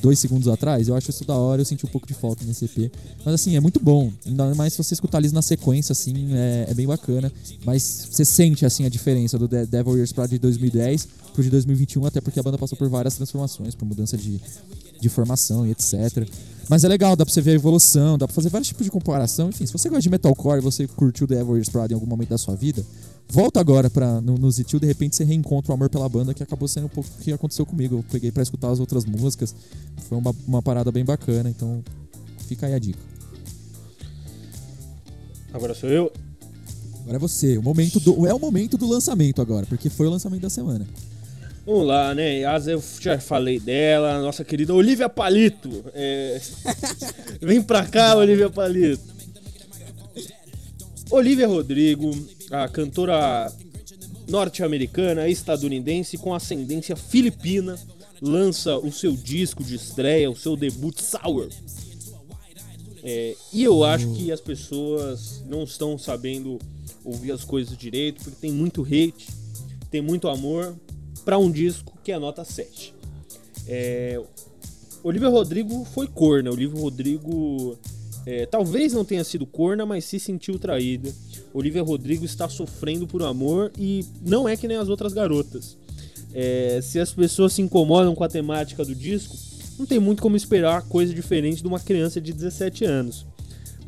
[0.00, 0.88] dois segundos atrás.
[0.88, 2.90] Eu acho isso da hora, eu senti um pouco de falta nesse EP.
[3.24, 4.12] Mas assim, é muito bom.
[4.26, 7.32] Ainda mais se você escutar eles na sequência, assim, é, é bem bacana.
[7.64, 12.06] Mas você sente, assim, a diferença do De- Devil Years de 2010 pro de 2021,
[12.06, 14.40] até porque a banda passou por várias transformações, por mudança de,
[15.00, 16.28] de formação e etc.
[16.68, 18.90] Mas é legal, dá pra você ver a evolução, dá pra fazer vários tipos de
[18.90, 19.48] comparação.
[19.48, 22.28] Enfim, se você gosta de metalcore e você curtiu The Wears Prada em algum momento
[22.28, 22.84] da sua vida,
[23.28, 26.42] volta agora pra, no, no Zitil, de repente você reencontra o amor pela banda, que
[26.42, 27.96] acabou sendo um pouco o que aconteceu comigo.
[27.96, 29.54] Eu peguei pra escutar as outras músicas,
[30.08, 31.82] foi uma, uma parada bem bacana, então
[32.46, 33.00] fica aí a dica.
[35.52, 36.12] Agora sou eu.
[37.02, 40.10] Agora é você, o momento do, é o momento do lançamento agora, porque foi o
[40.10, 40.86] lançamento da semana.
[41.64, 42.40] Vamos lá, né?
[42.40, 45.84] Yas, eu já falei dela, nossa querida Olivia Palito.
[45.94, 46.40] É...
[47.40, 49.11] Vem pra cá, Olivia Palito.
[51.12, 52.10] Olivia Rodrigo,
[52.50, 53.52] a cantora
[54.26, 57.78] norte-americana, estadunidense com ascendência filipina,
[58.18, 61.50] lança o seu disco de estreia, o seu debut Sour.
[63.02, 66.58] É, e eu acho que as pessoas não estão sabendo
[67.04, 69.28] ouvir as coisas direito, porque tem muito hate,
[69.90, 70.74] tem muito amor,
[71.26, 72.94] para um disco que é nota 7.
[73.68, 74.18] É,
[75.02, 76.50] Olivia Rodrigo foi corna.
[76.50, 77.76] Olivia Rodrigo
[78.24, 81.12] é, talvez não tenha sido corna, mas se sentiu traída.
[81.52, 85.76] Olivia Rodrigo está sofrendo por amor e não é que nem as outras garotas.
[86.34, 89.36] É, se as pessoas se incomodam com a temática do disco,
[89.78, 93.26] não tem muito como esperar coisa diferente de uma criança de 17 anos.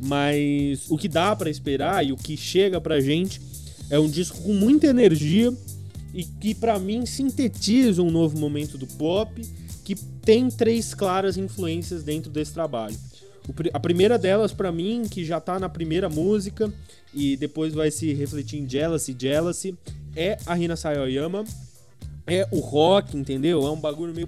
[0.01, 3.41] Mas o que dá para esperar e o que chega pra gente
[3.89, 5.53] é um disco com muita energia
[6.13, 9.41] e que para mim sintetiza um novo momento do pop
[9.83, 12.97] que tem três claras influências dentro desse trabalho.
[13.73, 16.71] A primeira delas, para mim, que já tá na primeira música
[17.13, 19.77] e depois vai se refletir em Jealousy, Jealousy,
[20.15, 21.43] é a Rina Sayoyama.
[22.27, 23.65] É o rock, entendeu?
[23.67, 24.27] É um bagulho meio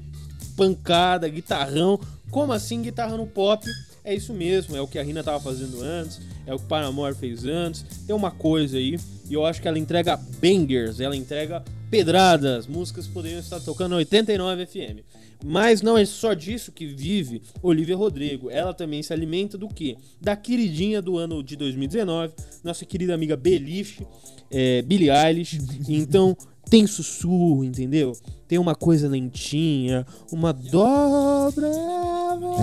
[0.56, 2.00] pancada, guitarrão.
[2.30, 3.66] Como assim guitarra no pop?
[4.04, 6.68] É isso mesmo, é o que a Rina tava fazendo antes, é o que o
[6.68, 7.84] Paramore fez antes.
[8.06, 8.98] Tem uma coisa aí,
[9.30, 12.68] e eu acho que ela entrega bangers, ela entrega pedradas.
[12.68, 15.04] Músicas poderiam estar tocando 89 FM.
[15.46, 18.50] Mas não é só disso que vive Olivia Rodrigo.
[18.50, 19.98] Ela também se alimenta do que?
[20.20, 24.06] Da queridinha do ano de 2019, nossa querida amiga Beliche,
[24.50, 25.60] é, Billie Eilish.
[25.88, 26.36] Então
[26.70, 28.14] tem sussurro, entendeu?
[28.48, 31.68] Tem uma coisa lentinha, uma dobra.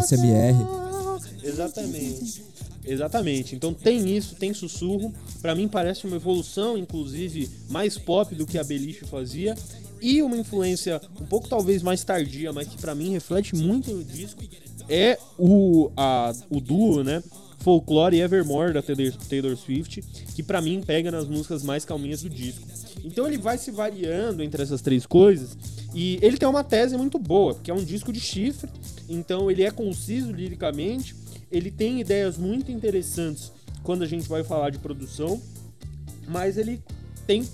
[0.02, 0.54] SMR.
[1.42, 2.42] Exatamente.
[2.86, 3.54] Exatamente.
[3.54, 5.12] Então tem isso, tem sussurro.
[5.40, 9.54] Para mim parece uma evolução, inclusive, mais pop do que a Beliche fazia.
[10.04, 14.04] E uma influência um pouco talvez mais tardia, mas que para mim reflete muito no
[14.04, 14.42] disco,
[14.86, 17.22] é o, a, o duo, né?
[17.60, 20.02] Folklore e Evermore da Taylor, Taylor Swift,
[20.34, 22.68] que para mim pega nas músicas mais calminhas do disco.
[23.02, 25.56] Então ele vai se variando entre essas três coisas
[25.94, 28.68] e ele tem uma tese muito boa, porque é um disco de chifre,
[29.08, 31.16] então ele é conciso liricamente,
[31.50, 33.50] ele tem ideias muito interessantes
[33.82, 35.40] quando a gente vai falar de produção,
[36.28, 36.82] mas ele
[37.26, 37.48] tem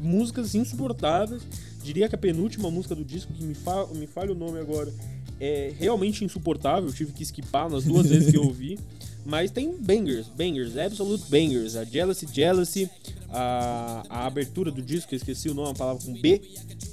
[0.00, 1.42] músicas insuportáveis.
[1.82, 4.92] Diria que a penúltima música do disco, que me, fa me falha o nome agora,
[5.40, 6.92] é realmente insuportável.
[6.92, 8.78] Tive que esquipar nas duas vezes que eu ouvi.
[9.24, 11.76] Mas tem bangers, bangers, absolute bangers.
[11.76, 12.90] A Jealousy, Jealousy,
[13.32, 16.40] a, a abertura do disco, eu esqueci o nome, a palavra com B.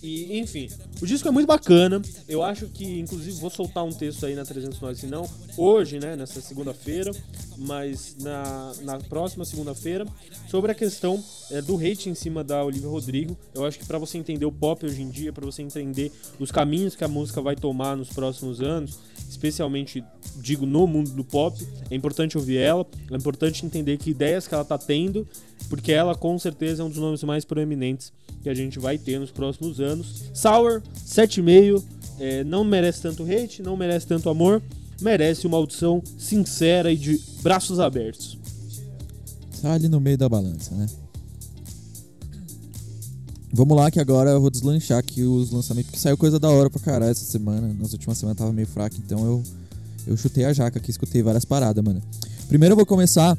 [0.03, 0.69] E, enfim,
[1.01, 2.01] o disco é muito bacana.
[2.27, 6.15] Eu acho que, inclusive, vou soltar um texto aí na 309, se não, hoje, né,
[6.15, 7.11] nessa segunda-feira,
[7.57, 10.05] mas na, na próxima segunda-feira,
[10.47, 13.37] sobre a questão é, do hate em cima da Olivia Rodrigo.
[13.53, 16.51] Eu acho que para você entender o pop hoje em dia, para você entender os
[16.51, 20.03] caminhos que a música vai tomar nos próximos anos, especialmente,
[20.37, 21.57] digo, no mundo do pop,
[21.89, 25.27] é importante ouvir ela, é importante entender que ideias que ela tá tendo,
[25.69, 29.19] porque ela com certeza é um dos nomes mais proeminentes que a gente vai ter
[29.19, 30.23] nos próximos anos.
[30.33, 31.83] Sour, 7,5,
[32.19, 34.61] é, não merece tanto hate, não merece tanto amor,
[35.01, 38.37] merece uma audição sincera e de braços abertos.
[39.61, 40.87] Tá ali no meio da balança, né?
[43.51, 46.69] Vamos lá que agora eu vou deslanchar aqui os lançamentos, porque saiu coisa da hora
[46.69, 47.73] pra caralho essa semana.
[47.79, 49.43] Nas últimas semanas tava meio fraco, então eu,
[50.07, 52.01] eu chutei a jaca aqui, escutei várias paradas, mano.
[52.47, 53.37] Primeiro eu vou começar,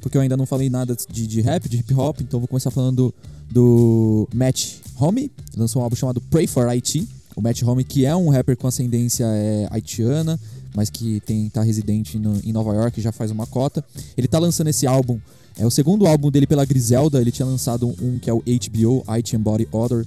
[0.00, 2.48] porque eu ainda não falei nada de, de rap, de hip hop, então eu vou
[2.48, 3.14] começar falando
[3.50, 7.06] do, Matt Home, lançou um álbum chamado Pray for IT.
[7.36, 10.38] O Matt Home, que é um rapper com ascendência é, haitiana,
[10.74, 13.84] mas que tem tá residente no, em Nova York já faz uma cota.
[14.16, 15.18] Ele tá lançando esse álbum,
[15.56, 19.04] é o segundo álbum dele pela Griselda, ele tinha lançado um, que é o HBO,
[19.16, 20.04] IT and Body Odor,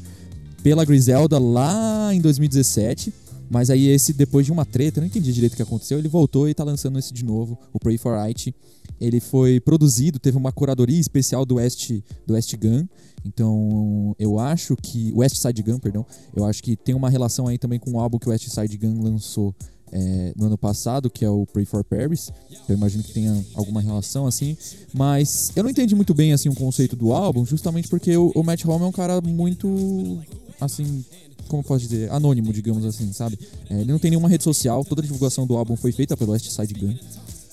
[0.62, 3.13] pela Griselda lá em 2017.
[3.54, 6.08] Mas aí esse, depois de uma treta, eu não entendi direito o que aconteceu, ele
[6.08, 8.52] voltou e tá lançando esse de novo, o Pray for IT.
[9.00, 11.92] Ele foi produzido, teve uma curadoria especial do West,
[12.26, 12.88] do West Gun.
[13.24, 15.13] Então, eu acho que.
[15.16, 16.04] West Side Gun, perdão.
[16.36, 18.76] Eu acho que tem uma relação aí também com o álbum que o West Side
[18.76, 19.54] Gun lançou
[19.92, 22.32] é, no ano passado, que é o Pray for Paris.
[22.68, 24.58] Eu imagino que tenha alguma relação assim.
[24.92, 28.44] Mas eu não entendi muito bem assim o conceito do álbum, justamente porque o, o
[28.44, 30.20] Matt Home é um cara muito.
[30.60, 31.04] Assim,
[31.47, 33.38] como posso dizer, anônimo, digamos assim, sabe?
[33.69, 36.32] É, ele não tem nenhuma rede social, toda a divulgação do álbum foi feita pelo
[36.32, 36.95] West Side Gun.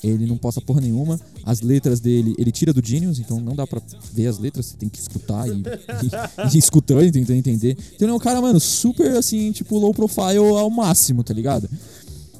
[0.02, 1.20] Ele não posta porra nenhuma.
[1.44, 4.76] As letras dele, ele tira do Genius, então não dá pra ver as letras, você
[4.76, 7.76] tem que escutar e, e, e escutando e tentando entender.
[7.94, 11.68] Então ele é um cara, mano, super assim, tipo, low profile ao máximo, tá ligado?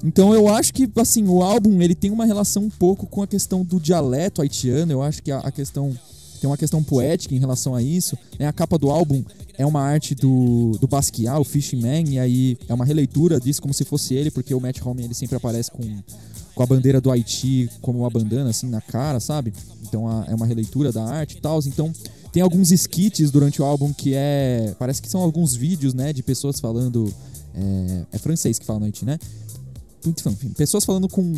[0.03, 3.27] Então eu acho que, assim, o álbum ele tem uma relação um pouco com a
[3.27, 4.93] questão do dialeto haitiano.
[4.93, 5.97] Eu acho que a, a questão.
[6.41, 8.17] Tem uma questão poética em relação a isso.
[8.39, 8.47] Né?
[8.47, 9.23] A capa do álbum
[9.59, 13.61] é uma arte do, do Basquiat, o Fishing Man, e aí é uma releitura disso
[13.61, 15.83] como se fosse ele, porque o Matt Home ele sempre aparece com,
[16.55, 19.53] com a bandeira do Haiti como uma bandana, assim, na cara, sabe?
[19.83, 21.61] Então a, é uma releitura da arte e tal.
[21.67, 21.93] Então
[22.33, 24.75] tem alguns skits durante o álbum que é.
[24.79, 27.13] Parece que são alguns vídeos, né, de pessoas falando.
[27.55, 29.19] É, é francês que fala no Haiti, né?
[30.07, 31.35] enfim, pessoas falando com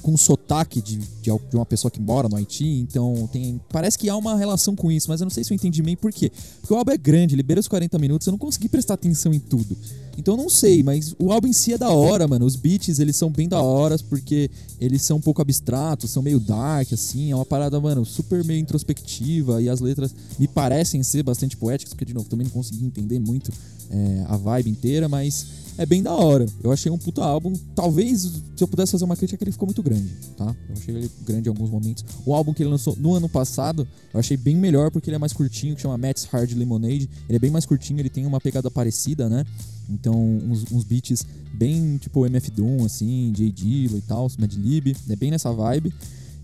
[0.00, 3.60] com sotaque de, de, de, uma pessoa que mora no Haiti, então tem.
[3.70, 5.96] Parece que há uma relação com isso, mas eu não sei se eu entendi bem
[5.96, 6.30] por quê.
[6.60, 9.38] Porque o álbum é grande, libera os 40 minutos, eu não consegui prestar atenção em
[9.38, 9.76] tudo.
[10.16, 12.44] Então eu não sei, mas o álbum em si é da hora, mano.
[12.44, 14.50] Os beats, eles são bem da hora, porque
[14.80, 17.30] eles são um pouco abstratos, são meio dark, assim.
[17.30, 19.62] É uma parada, mano, super meio introspectiva.
[19.62, 23.18] E as letras me parecem ser bastante poéticas, porque, de novo, também não consegui entender
[23.18, 23.50] muito
[23.90, 25.46] é, a vibe inteira, mas
[25.78, 26.46] é bem da hora.
[26.62, 27.52] Eu achei um puta álbum.
[27.74, 30.54] Talvez, se eu pudesse fazer uma crítica, ele ficou muito grande, tá?
[30.68, 32.04] Eu achei ele grande em alguns momentos.
[32.24, 35.18] O álbum que ele lançou no ano passado, eu achei bem melhor porque ele é
[35.18, 37.08] mais curtinho, que chama Matt's Hard Lemonade.
[37.28, 39.44] Ele é bem mais curtinho, ele tem uma pegada parecida, né?
[39.88, 43.50] Então, uns, uns beats bem tipo MF Doom, assim, J.
[43.50, 44.96] Dilla e tal, Mad Lib.
[45.08, 45.92] É bem nessa vibe.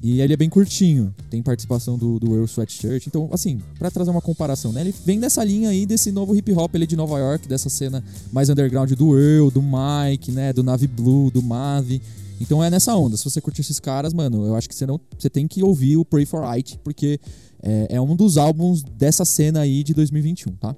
[0.00, 3.06] E ele é bem curtinho, tem participação do, do Earl Sweatshirt.
[3.08, 4.82] Então, assim, para trazer uma comparação, né?
[4.82, 8.02] Ele vem dessa linha aí desse novo hip hop ele de Nova York, dessa cena
[8.32, 10.52] mais underground do Earl, do Mike, né?
[10.52, 12.00] Do Navy Blue, do Mavi.
[12.40, 13.16] Então é nessa onda.
[13.16, 15.00] Se você curte esses caras, mano, eu acho que você não.
[15.18, 17.18] Você tem que ouvir o Pray for It, porque
[17.61, 20.76] é, é um dos álbuns dessa cena aí de 2021, tá?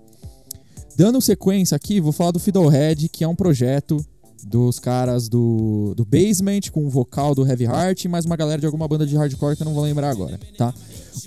[0.96, 4.04] Dando sequência aqui, vou falar do Fiddlehead, que é um projeto
[4.44, 8.60] dos caras do, do Basement, com o vocal do Heavy Heart e mais uma galera
[8.60, 10.74] de alguma banda de hardcore que eu não vou lembrar agora, tá?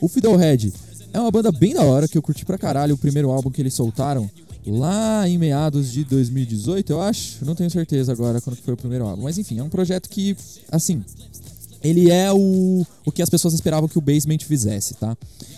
[0.02, 0.74] O Fiddlehead
[1.14, 3.62] é uma banda bem da hora, que eu curti pra caralho o primeiro álbum que
[3.62, 4.30] eles soltaram
[4.66, 7.46] lá em meados de 2018, eu acho.
[7.46, 9.24] Não tenho certeza agora quando foi o primeiro álbum.
[9.24, 10.36] Mas enfim, é um projeto que,
[10.72, 11.04] assim,
[11.84, 15.18] ele é o, o que as pessoas esperavam que o Basement fizesse, tá?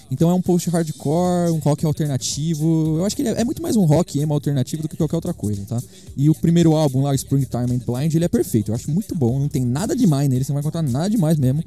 [0.10, 2.98] Então é um post-hardcore, um rock alternativo.
[2.98, 5.16] Eu acho que ele é, é, muito mais um rock emo alternativo do que qualquer
[5.16, 5.82] outra coisa, tá?
[6.18, 8.72] E o primeiro álbum lá, Springtime and Blind, ele é perfeito.
[8.72, 11.38] Eu acho muito bom, não tem nada demais nele, você não vai encontrar nada demais
[11.38, 11.64] mesmo.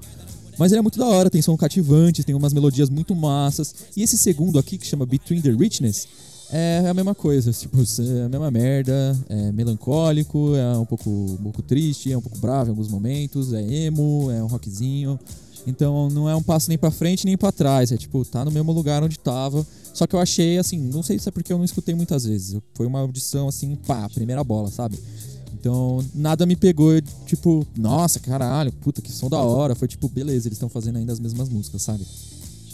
[0.59, 3.75] Mas ele é muito da hora, tem som cativante, tem umas melodias muito massas.
[3.97, 6.09] E esse segundo aqui, que chama Between the Richness,
[6.51, 11.43] é a mesma coisa, tipo, é a mesma merda, é melancólico, é um pouco, um
[11.43, 15.19] pouco triste, é um pouco bravo em alguns momentos, é emo, é um rockzinho.
[15.67, 18.51] Então não é um passo nem para frente nem para trás, é tipo, tá no
[18.51, 19.67] mesmo lugar onde tava.
[19.93, 22.61] Só que eu achei assim, não sei se é porque eu não escutei muitas vezes.
[22.75, 24.99] Foi uma audição assim, pá, primeira bola, sabe?
[25.53, 26.93] Então, nada me pegou,
[27.27, 29.75] tipo, nossa, caralho, puta, que som da hora.
[29.75, 32.07] Foi tipo, beleza, eles estão fazendo ainda as mesmas músicas, sabe?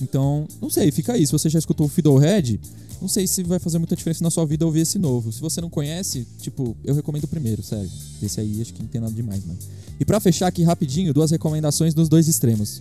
[0.01, 1.27] Então, não sei, fica aí.
[1.27, 2.61] Se você já escutou o Fiddlehead,
[3.01, 5.33] não sei se vai fazer muita diferença na sua vida ouvir esse novo.
[5.33, 7.91] Se você não conhece, tipo, eu recomendo o primeiro, sério.
[8.23, 9.59] Esse aí acho que não tem nada demais, mano.
[9.99, 12.81] E para fechar aqui rapidinho, duas recomendações dos dois extremos.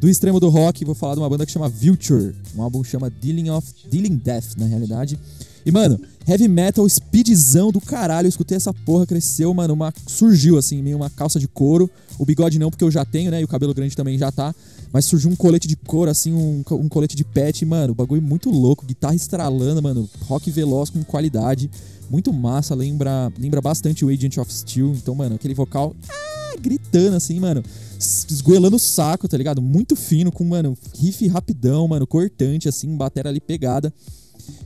[0.00, 2.34] Do extremo do rock, vou falar de uma banda que chama Vulture.
[2.56, 5.18] Um álbum chama Dealing of Dealing Death, na realidade.
[5.64, 5.98] E, mano,
[6.28, 8.26] heavy metal speedzão do caralho.
[8.26, 9.74] Eu escutei essa porra, cresceu, mano.
[9.74, 11.90] Uma, surgiu, assim, meio uma calça de couro.
[12.18, 13.40] O bigode não, porque eu já tenho, né?
[13.40, 14.54] E o cabelo grande também já tá.
[14.92, 17.94] Mas surgiu um colete de couro, assim, um, um colete de pet, mano.
[17.94, 18.84] Bagulho muito louco.
[18.84, 20.08] Guitarra estralando, mano.
[20.26, 21.70] Rock veloz com qualidade.
[22.10, 22.74] Muito massa.
[22.74, 24.94] Lembra, lembra bastante o Agent of Steel.
[24.94, 25.96] Então, mano, aquele vocal.
[26.08, 27.62] Ah, gritando, assim, mano
[27.98, 29.62] esgoelando o saco, tá ligado?
[29.62, 33.92] Muito fino, com, mano, riff rapidão, mano, cortante, assim, bateria ali pegada.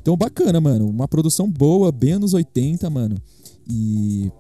[0.00, 0.88] Então, bacana, mano.
[0.88, 3.16] Uma produção boa, bem anos 80, mano.
[3.68, 4.30] E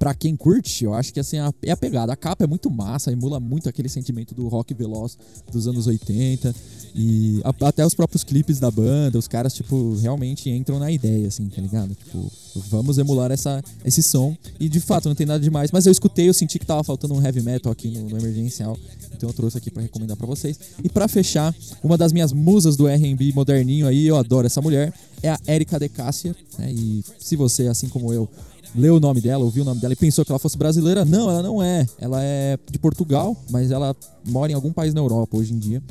[0.00, 2.10] para quem curte, eu acho que assim é a pegada.
[2.10, 5.18] A capa é muito massa, emula muito aquele sentimento do rock veloz
[5.52, 6.54] dos anos 80
[6.94, 11.46] e até os próprios clipes da banda, os caras tipo realmente entram na ideia assim,
[11.50, 11.94] tá ligado?
[11.94, 12.32] Tipo,
[12.70, 16.30] vamos emular essa esse som e de fato não tem nada demais, mas eu escutei,
[16.30, 18.78] eu senti que tava faltando um heavy metal aqui no, no emergencial,
[19.14, 20.58] então eu trouxe aqui para recomendar para vocês.
[20.82, 24.94] E para fechar, uma das minhas musas do R&B moderninho aí, eu adoro essa mulher,
[25.22, 26.72] é a Erika De Cássia, né?
[26.72, 28.26] E se você assim como eu
[28.74, 31.04] leu o nome dela, ouviu o nome dela e pensou que ela fosse brasileira.
[31.04, 31.86] Não, ela não é.
[31.98, 33.94] Ela é de Portugal, mas ela
[34.26, 35.82] mora em algum país na Europa hoje em dia.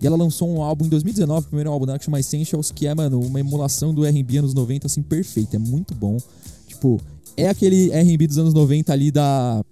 [0.00, 2.86] E ela lançou um álbum em 2019, o primeiro álbum dela que chama Essentials, que
[2.86, 5.54] é, mano, uma emulação do R&B anos 90, assim, perfeito.
[5.54, 6.16] É muito bom.
[6.66, 6.98] Tipo,
[7.36, 9.62] é aquele R&B dos anos 90 ali da...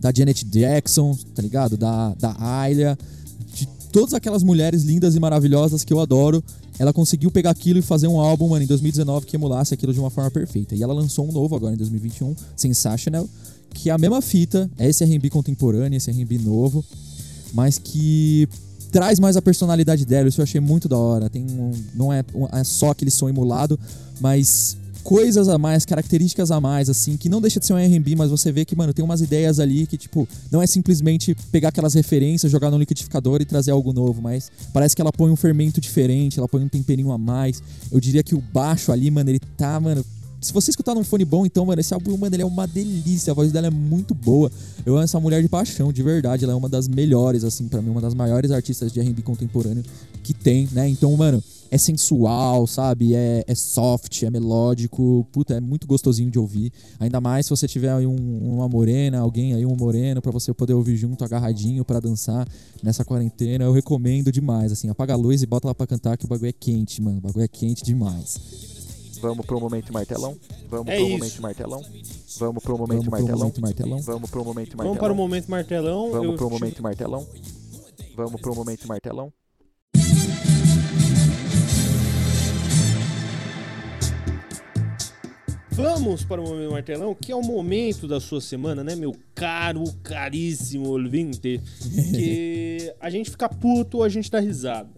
[0.00, 1.76] Da Janet Jackson, tá ligado?
[1.76, 2.96] Da, da Ayla.
[3.52, 6.44] De todas aquelas mulheres lindas e maravilhosas que eu adoro
[6.78, 10.00] ela conseguiu pegar aquilo e fazer um álbum, mano, em 2019 que emulasse aquilo de
[10.00, 10.74] uma forma perfeita.
[10.74, 13.28] E ela lançou um novo agora em 2021, Sensational,
[13.74, 16.84] que é a mesma fita, é esse R&B contemporâneo, esse R&B novo,
[17.52, 18.48] mas que
[18.90, 20.28] traz mais a personalidade dela.
[20.28, 21.28] Isso eu achei muito da hora.
[21.28, 23.78] Tem um, não é, é só aquele som emulado,
[24.20, 24.76] mas
[25.08, 28.30] coisas a mais, características a mais, assim, que não deixa de ser um R&B, mas
[28.30, 31.94] você vê que, mano, tem umas ideias ali que, tipo, não é simplesmente pegar aquelas
[31.94, 35.80] referências, jogar no liquidificador e trazer algo novo, mas parece que ela põe um fermento
[35.80, 37.62] diferente, ela põe um temperinho a mais.
[37.90, 40.04] Eu diria que o baixo ali, mano, ele tá, mano,
[40.42, 43.30] se você escutar num fone bom, então, mano, esse álbum, mano, ele é uma delícia.
[43.30, 44.52] A voz dela é muito boa.
[44.84, 46.44] Eu amo essa mulher de paixão, de verdade.
[46.44, 49.82] Ela é uma das melhores, assim, para mim, uma das maiores artistas de R&B contemporâneo
[50.22, 50.86] que tem, né?
[50.86, 53.14] Então, mano, é sensual, sabe?
[53.14, 55.26] É, é soft, é melódico.
[55.32, 56.72] Puta, é muito gostosinho de ouvir.
[56.98, 60.52] Ainda mais se você tiver aí um, uma morena, alguém aí, um moreno, para você
[60.54, 62.46] poder ouvir junto, agarradinho, para dançar
[62.82, 63.64] nessa quarentena.
[63.64, 64.88] Eu recomendo demais, assim.
[64.88, 67.18] Apaga a luz e bota lá pra cantar que o bagulho é quente, mano.
[67.18, 68.38] O bagulho é quente demais.
[69.20, 70.36] Vamos pro momento martelão?
[70.70, 71.18] Vamos É pro isso.
[71.18, 71.82] momento martelão?
[72.38, 73.38] Vamos pro momento Vamos pro martelão?
[73.38, 74.00] momento martelão.
[74.00, 74.94] Vamos pro momento martelão?
[74.94, 76.10] Vamos para o momento martelão.
[76.12, 77.26] Vamos Eu pro momento martelão?
[78.16, 79.32] Vamos pro momento martelão?
[85.78, 89.84] Vamos para o momento martelão, que é o momento da sua semana, né, meu caro,
[90.02, 91.60] caríssimo ouvinte?
[92.10, 94.90] Que a gente fica puto ou a gente dá risada.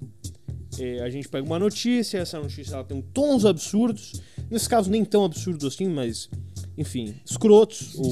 [0.78, 4.22] É, a gente pega uma notícia, essa notícia ela tem tons absurdos.
[4.50, 6.30] Nesse caso, nem tão absurdos assim, mas,
[6.78, 7.94] enfim, escrotos.
[7.96, 8.10] Ou...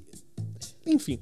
[0.86, 1.18] enfim.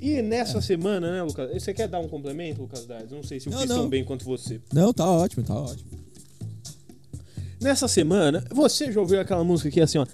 [0.00, 1.50] E nessa semana, né, Lucas?
[1.62, 3.10] Você quer dar um complemento, Lucas Dades?
[3.10, 3.76] Não sei se eu Não, fiz não.
[3.80, 4.62] tão bem quanto você.
[4.72, 6.05] Não, tá ótimo, tá ótimo.
[7.66, 10.06] Nessa semana, você já ouviu aquela música que é assim, ó.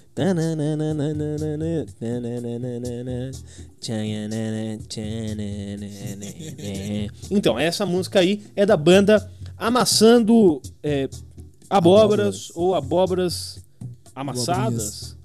[7.29, 11.07] Então, essa música aí é da banda Amassando é,
[11.69, 12.51] abóboras, Abóboras.
[12.55, 13.63] ou Abóboras
[14.15, 15.15] Amassadas.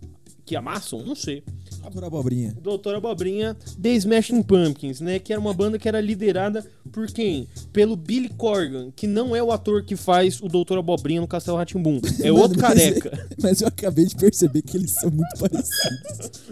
[0.44, 1.02] Que amassam?
[1.02, 1.42] Não sei.
[1.82, 2.54] Doutora Abobrinha.
[2.62, 5.18] Doutor Abobrinha The Smashing Pumpkins, né?
[5.18, 7.48] Que era uma banda que era liderada por quem?
[7.72, 11.56] Pelo Billy Corgan, que não é o ator que faz o Doutor Abobrinha no Castelo
[11.56, 12.00] Ratimbum.
[12.20, 13.28] É Mano, outro mas- careca.
[13.42, 16.42] Mas eu acabei de perceber que eles são muito parecidos.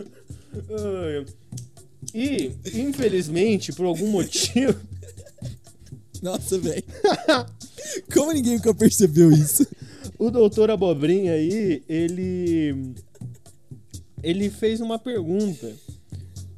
[2.14, 4.74] E, infelizmente, por algum motivo,
[6.22, 6.82] Nossa, velho.
[8.14, 9.66] Como ninguém nunca percebeu isso?
[10.18, 12.94] o Doutor Abobrinha aí, ele.
[14.22, 15.72] Ele fez uma pergunta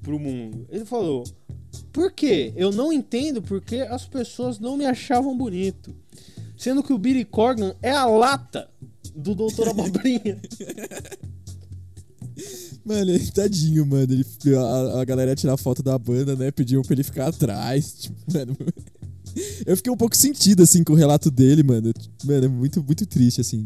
[0.03, 0.67] pro mundo.
[0.71, 1.25] Ele falou:
[1.93, 2.53] Por quê?
[2.57, 5.95] Eu não entendo porque as pessoas não me achavam bonito.
[6.57, 8.69] Sendo que o Billy Corgan é a lata
[9.15, 10.41] do Doutor Abobrinha.
[12.85, 14.13] Mano, ele- tadinho, mano.
[14.13, 14.25] Ele,
[14.57, 16.51] a, a galera ia tirar foto da banda, né?
[16.51, 17.93] Pediam pra ele ficar atrás.
[18.01, 18.57] Tipo, mano.
[19.67, 21.93] Eu fiquei um pouco sentido, assim, com o relato dele, mano.
[22.25, 23.65] Mano, é muito, muito triste, assim.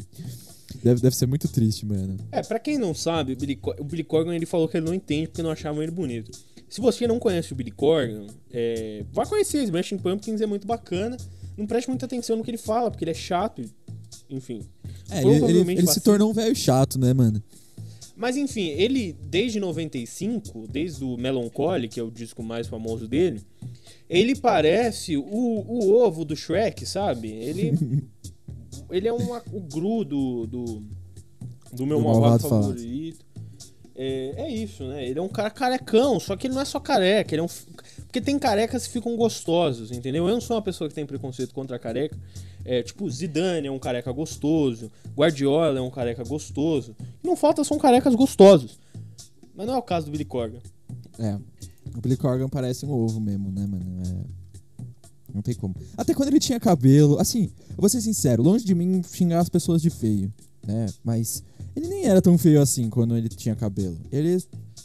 [0.82, 2.16] Deve, deve ser muito triste, mano.
[2.30, 4.94] É, pra quem não sabe, o Billy, o Billy Corgan ele falou que ele não
[4.94, 6.30] entende porque não achavam ele bonito.
[6.68, 9.62] Se você não conhece o Billy Corgan, é, vá conhecer.
[9.64, 11.16] Smashing Pumpkins é muito bacana.
[11.56, 13.62] Não preste muita atenção no que ele fala, porque ele é chato.
[14.30, 14.62] Enfim.
[15.10, 17.42] É, ele, ele, ele se tornou um velho chato, né, mano?
[18.16, 23.40] Mas enfim, ele, desde 95, desde o Melancholy, que é o disco mais famoso dele,
[24.08, 27.28] ele parece o, o ovo do Shrek, sabe?
[27.30, 27.72] Ele,
[28.92, 30.64] ele é uma, o Gru do, do,
[31.72, 33.24] do meu Do malvado, Malvado favorito.
[33.94, 35.06] É, é isso, né?
[35.06, 37.48] Ele é um cara carecão, só que ele não é só careca, ele é um.
[38.02, 40.28] Porque tem carecas que ficam gostosos, entendeu?
[40.28, 42.16] Eu não sou uma pessoa que tem preconceito contra a careca.
[42.64, 46.94] É, tipo, Zidane é um careca gostoso, Guardiola é um careca gostoso.
[47.22, 48.78] E não falta são carecas gostosos.
[49.54, 50.60] Mas não é o caso do Billy Corgan.
[51.18, 51.38] É.
[51.96, 54.02] O Billy Corgan parece um ovo mesmo, né, mano?
[54.02, 54.41] É...
[55.34, 55.74] Não tem como.
[55.96, 57.18] Até quando ele tinha cabelo.
[57.18, 60.32] Assim, eu vou ser sincero, longe de mim xingar as pessoas de feio,
[60.66, 60.86] né?
[61.02, 61.42] Mas
[61.74, 63.96] ele nem era tão feio assim quando ele tinha cabelo.
[64.10, 64.38] Ele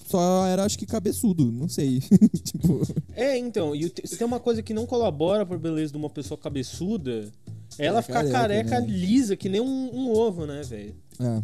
[0.07, 1.99] só era, acho que, cabeçudo, não sei.
[2.43, 2.81] tipo.
[3.13, 6.37] É, então, e se tem uma coisa que não colabora pra beleza de uma pessoa
[6.37, 7.29] cabeçuda,
[7.77, 8.87] é ela É ficar careca, careca né?
[8.87, 10.95] lisa, que nem um, um ovo, né, velho?
[11.19, 11.41] É.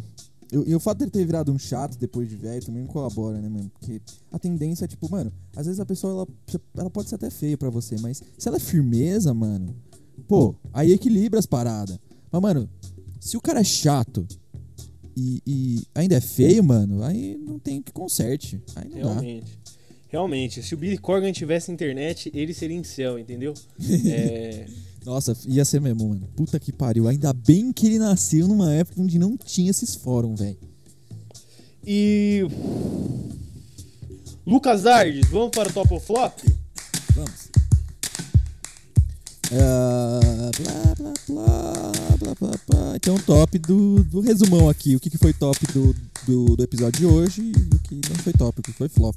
[0.54, 3.40] E, e o fato dele ter virado um chato depois de velho também não colabora,
[3.40, 3.70] né, mano?
[3.80, 7.28] Porque a tendência é, tipo, mano, às vezes a pessoa, ela, ela pode ser até
[7.28, 9.74] feia pra você, mas se ela é firmeza, mano,
[10.28, 11.98] pô, aí equilibra as paradas.
[12.30, 12.70] Mas, mano,
[13.18, 14.26] se o cara é chato
[15.16, 18.62] e, e ainda é feio, mano, aí não tem que conserte.
[18.76, 19.04] Aí não dá.
[19.14, 19.58] Realmente.
[20.08, 23.52] Realmente, se o Billy Corgan tivesse internet, ele seria em céu, entendeu?
[24.06, 24.66] É,
[25.04, 26.26] Nossa, ia ser mesmo, mano.
[26.34, 27.06] Puta que pariu.
[27.06, 30.56] Ainda bem que ele nasceu numa época onde não tinha esses fóruns, velho.
[31.86, 32.46] E.
[34.46, 36.38] Lucas Dardes, vamos para o Top ou Flop?
[37.14, 37.48] Vamos.
[39.52, 42.96] Ah, blá, blá, blá, blá, blá, blá.
[42.96, 44.96] Então, top do, do resumão aqui.
[44.96, 45.94] O que, que foi top do,
[46.26, 49.14] do, do episódio de hoje e o que não foi top, o que foi flop.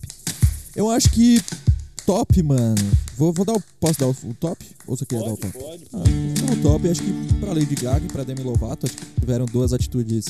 [0.76, 1.42] Eu acho que
[2.08, 2.76] top, mano.
[3.18, 3.62] Vou, vou dar o.
[3.82, 4.66] Posso dar o, o top?
[4.88, 5.60] Ou você quer dar o Pode, top?
[5.60, 5.84] pode.
[5.92, 6.90] Ah, vou dar o top.
[6.90, 10.26] Acho que pra Lady Gaga e pra Demi Lovato, acho que tiveram duas atitudes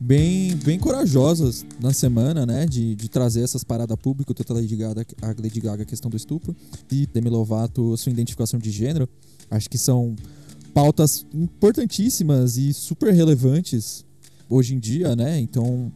[0.00, 2.64] bem, bem corajosas na semana, né?
[2.64, 6.10] De, de trazer essas paradas públicas, tanto a Lady, Gaga, a Lady Gaga, a questão
[6.10, 6.56] do estupro,
[6.90, 9.06] e Demi Lovato, sua identificação de gênero.
[9.50, 10.16] Acho que são
[10.72, 14.06] pautas importantíssimas e super relevantes
[14.48, 15.38] hoje em dia, né?
[15.38, 15.92] Então,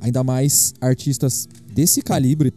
[0.00, 2.52] ainda mais artistas desse calibre,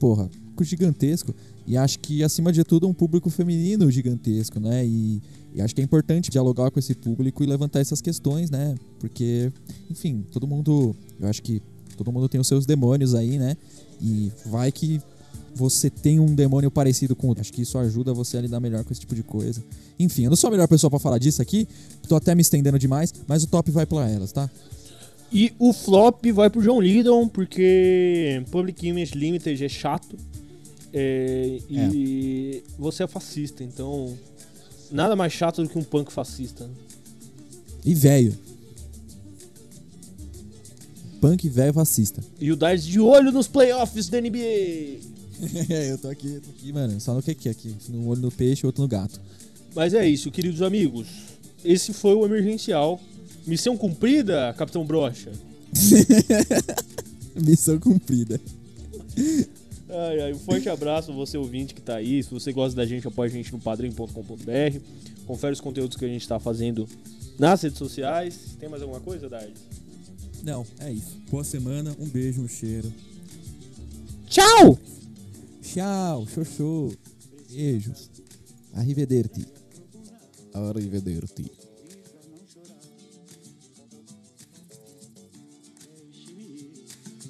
[0.00, 0.30] porra,
[0.64, 1.34] gigantesco,
[1.66, 4.86] E acho que, acima de tudo, um público feminino gigantesco, né?
[4.86, 5.20] E,
[5.54, 8.74] e acho que é importante dialogar com esse público e levantar essas questões, né?
[9.00, 9.52] Porque,
[9.90, 10.94] enfim, todo mundo.
[11.18, 11.60] Eu acho que
[11.96, 13.56] todo mundo tem os seus demônios aí, né?
[14.00, 15.00] E vai que
[15.56, 17.40] você tem um demônio parecido com outro.
[17.40, 19.64] Acho que isso ajuda você a lidar melhor com esse tipo de coisa.
[19.98, 21.66] Enfim, eu não sou a melhor pessoa pra falar disso aqui,
[22.06, 24.50] tô até me estendendo demais, mas o top vai pra elas, tá?
[25.32, 30.16] E o flop vai pro John Lydon, porque Public Image Limited é chato.
[30.98, 34.16] É, e você é fascista, então.
[34.90, 36.66] Nada mais chato do que um punk fascista.
[36.66, 36.72] né?
[37.84, 38.34] E velho.
[41.20, 42.24] Punk velho fascista.
[42.40, 44.38] E o Dice de olho nos playoffs da NBA.
[45.68, 46.98] É, eu tô aqui, eu tô aqui, mano.
[46.98, 47.76] Só no que que aqui?
[47.92, 49.20] Um olho no peixe, outro no gato.
[49.74, 51.08] Mas é isso, queridos amigos.
[51.62, 52.98] Esse foi o emergencial.
[53.46, 55.30] Missão cumprida, Capitão Brocha.
[57.36, 58.40] Missão cumprida.
[59.88, 62.22] Ai, ai, um forte abraço você ouvinte que tá aí.
[62.22, 64.80] Se você gosta da gente, apoia a gente no padrim.com.br.
[65.26, 66.88] Confere os conteúdos que a gente tá fazendo
[67.38, 68.56] nas redes sociais.
[68.58, 69.52] Tem mais alguma coisa, Dard?
[70.42, 71.20] Não, é isso.
[71.30, 72.92] Boa semana, um beijo, um cheiro.
[74.26, 74.78] Tchau!
[75.62, 76.92] Tchau, show.
[77.50, 78.10] Beijos.
[78.74, 79.46] Arrivederci.
[80.52, 81.50] Arrivederci.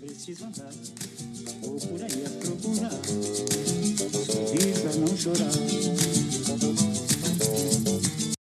[0.01, 0.73] Preciso andar,
[1.67, 3.01] vou por aí a procurar.
[4.27, 6.16] Sorrir pra não chorar.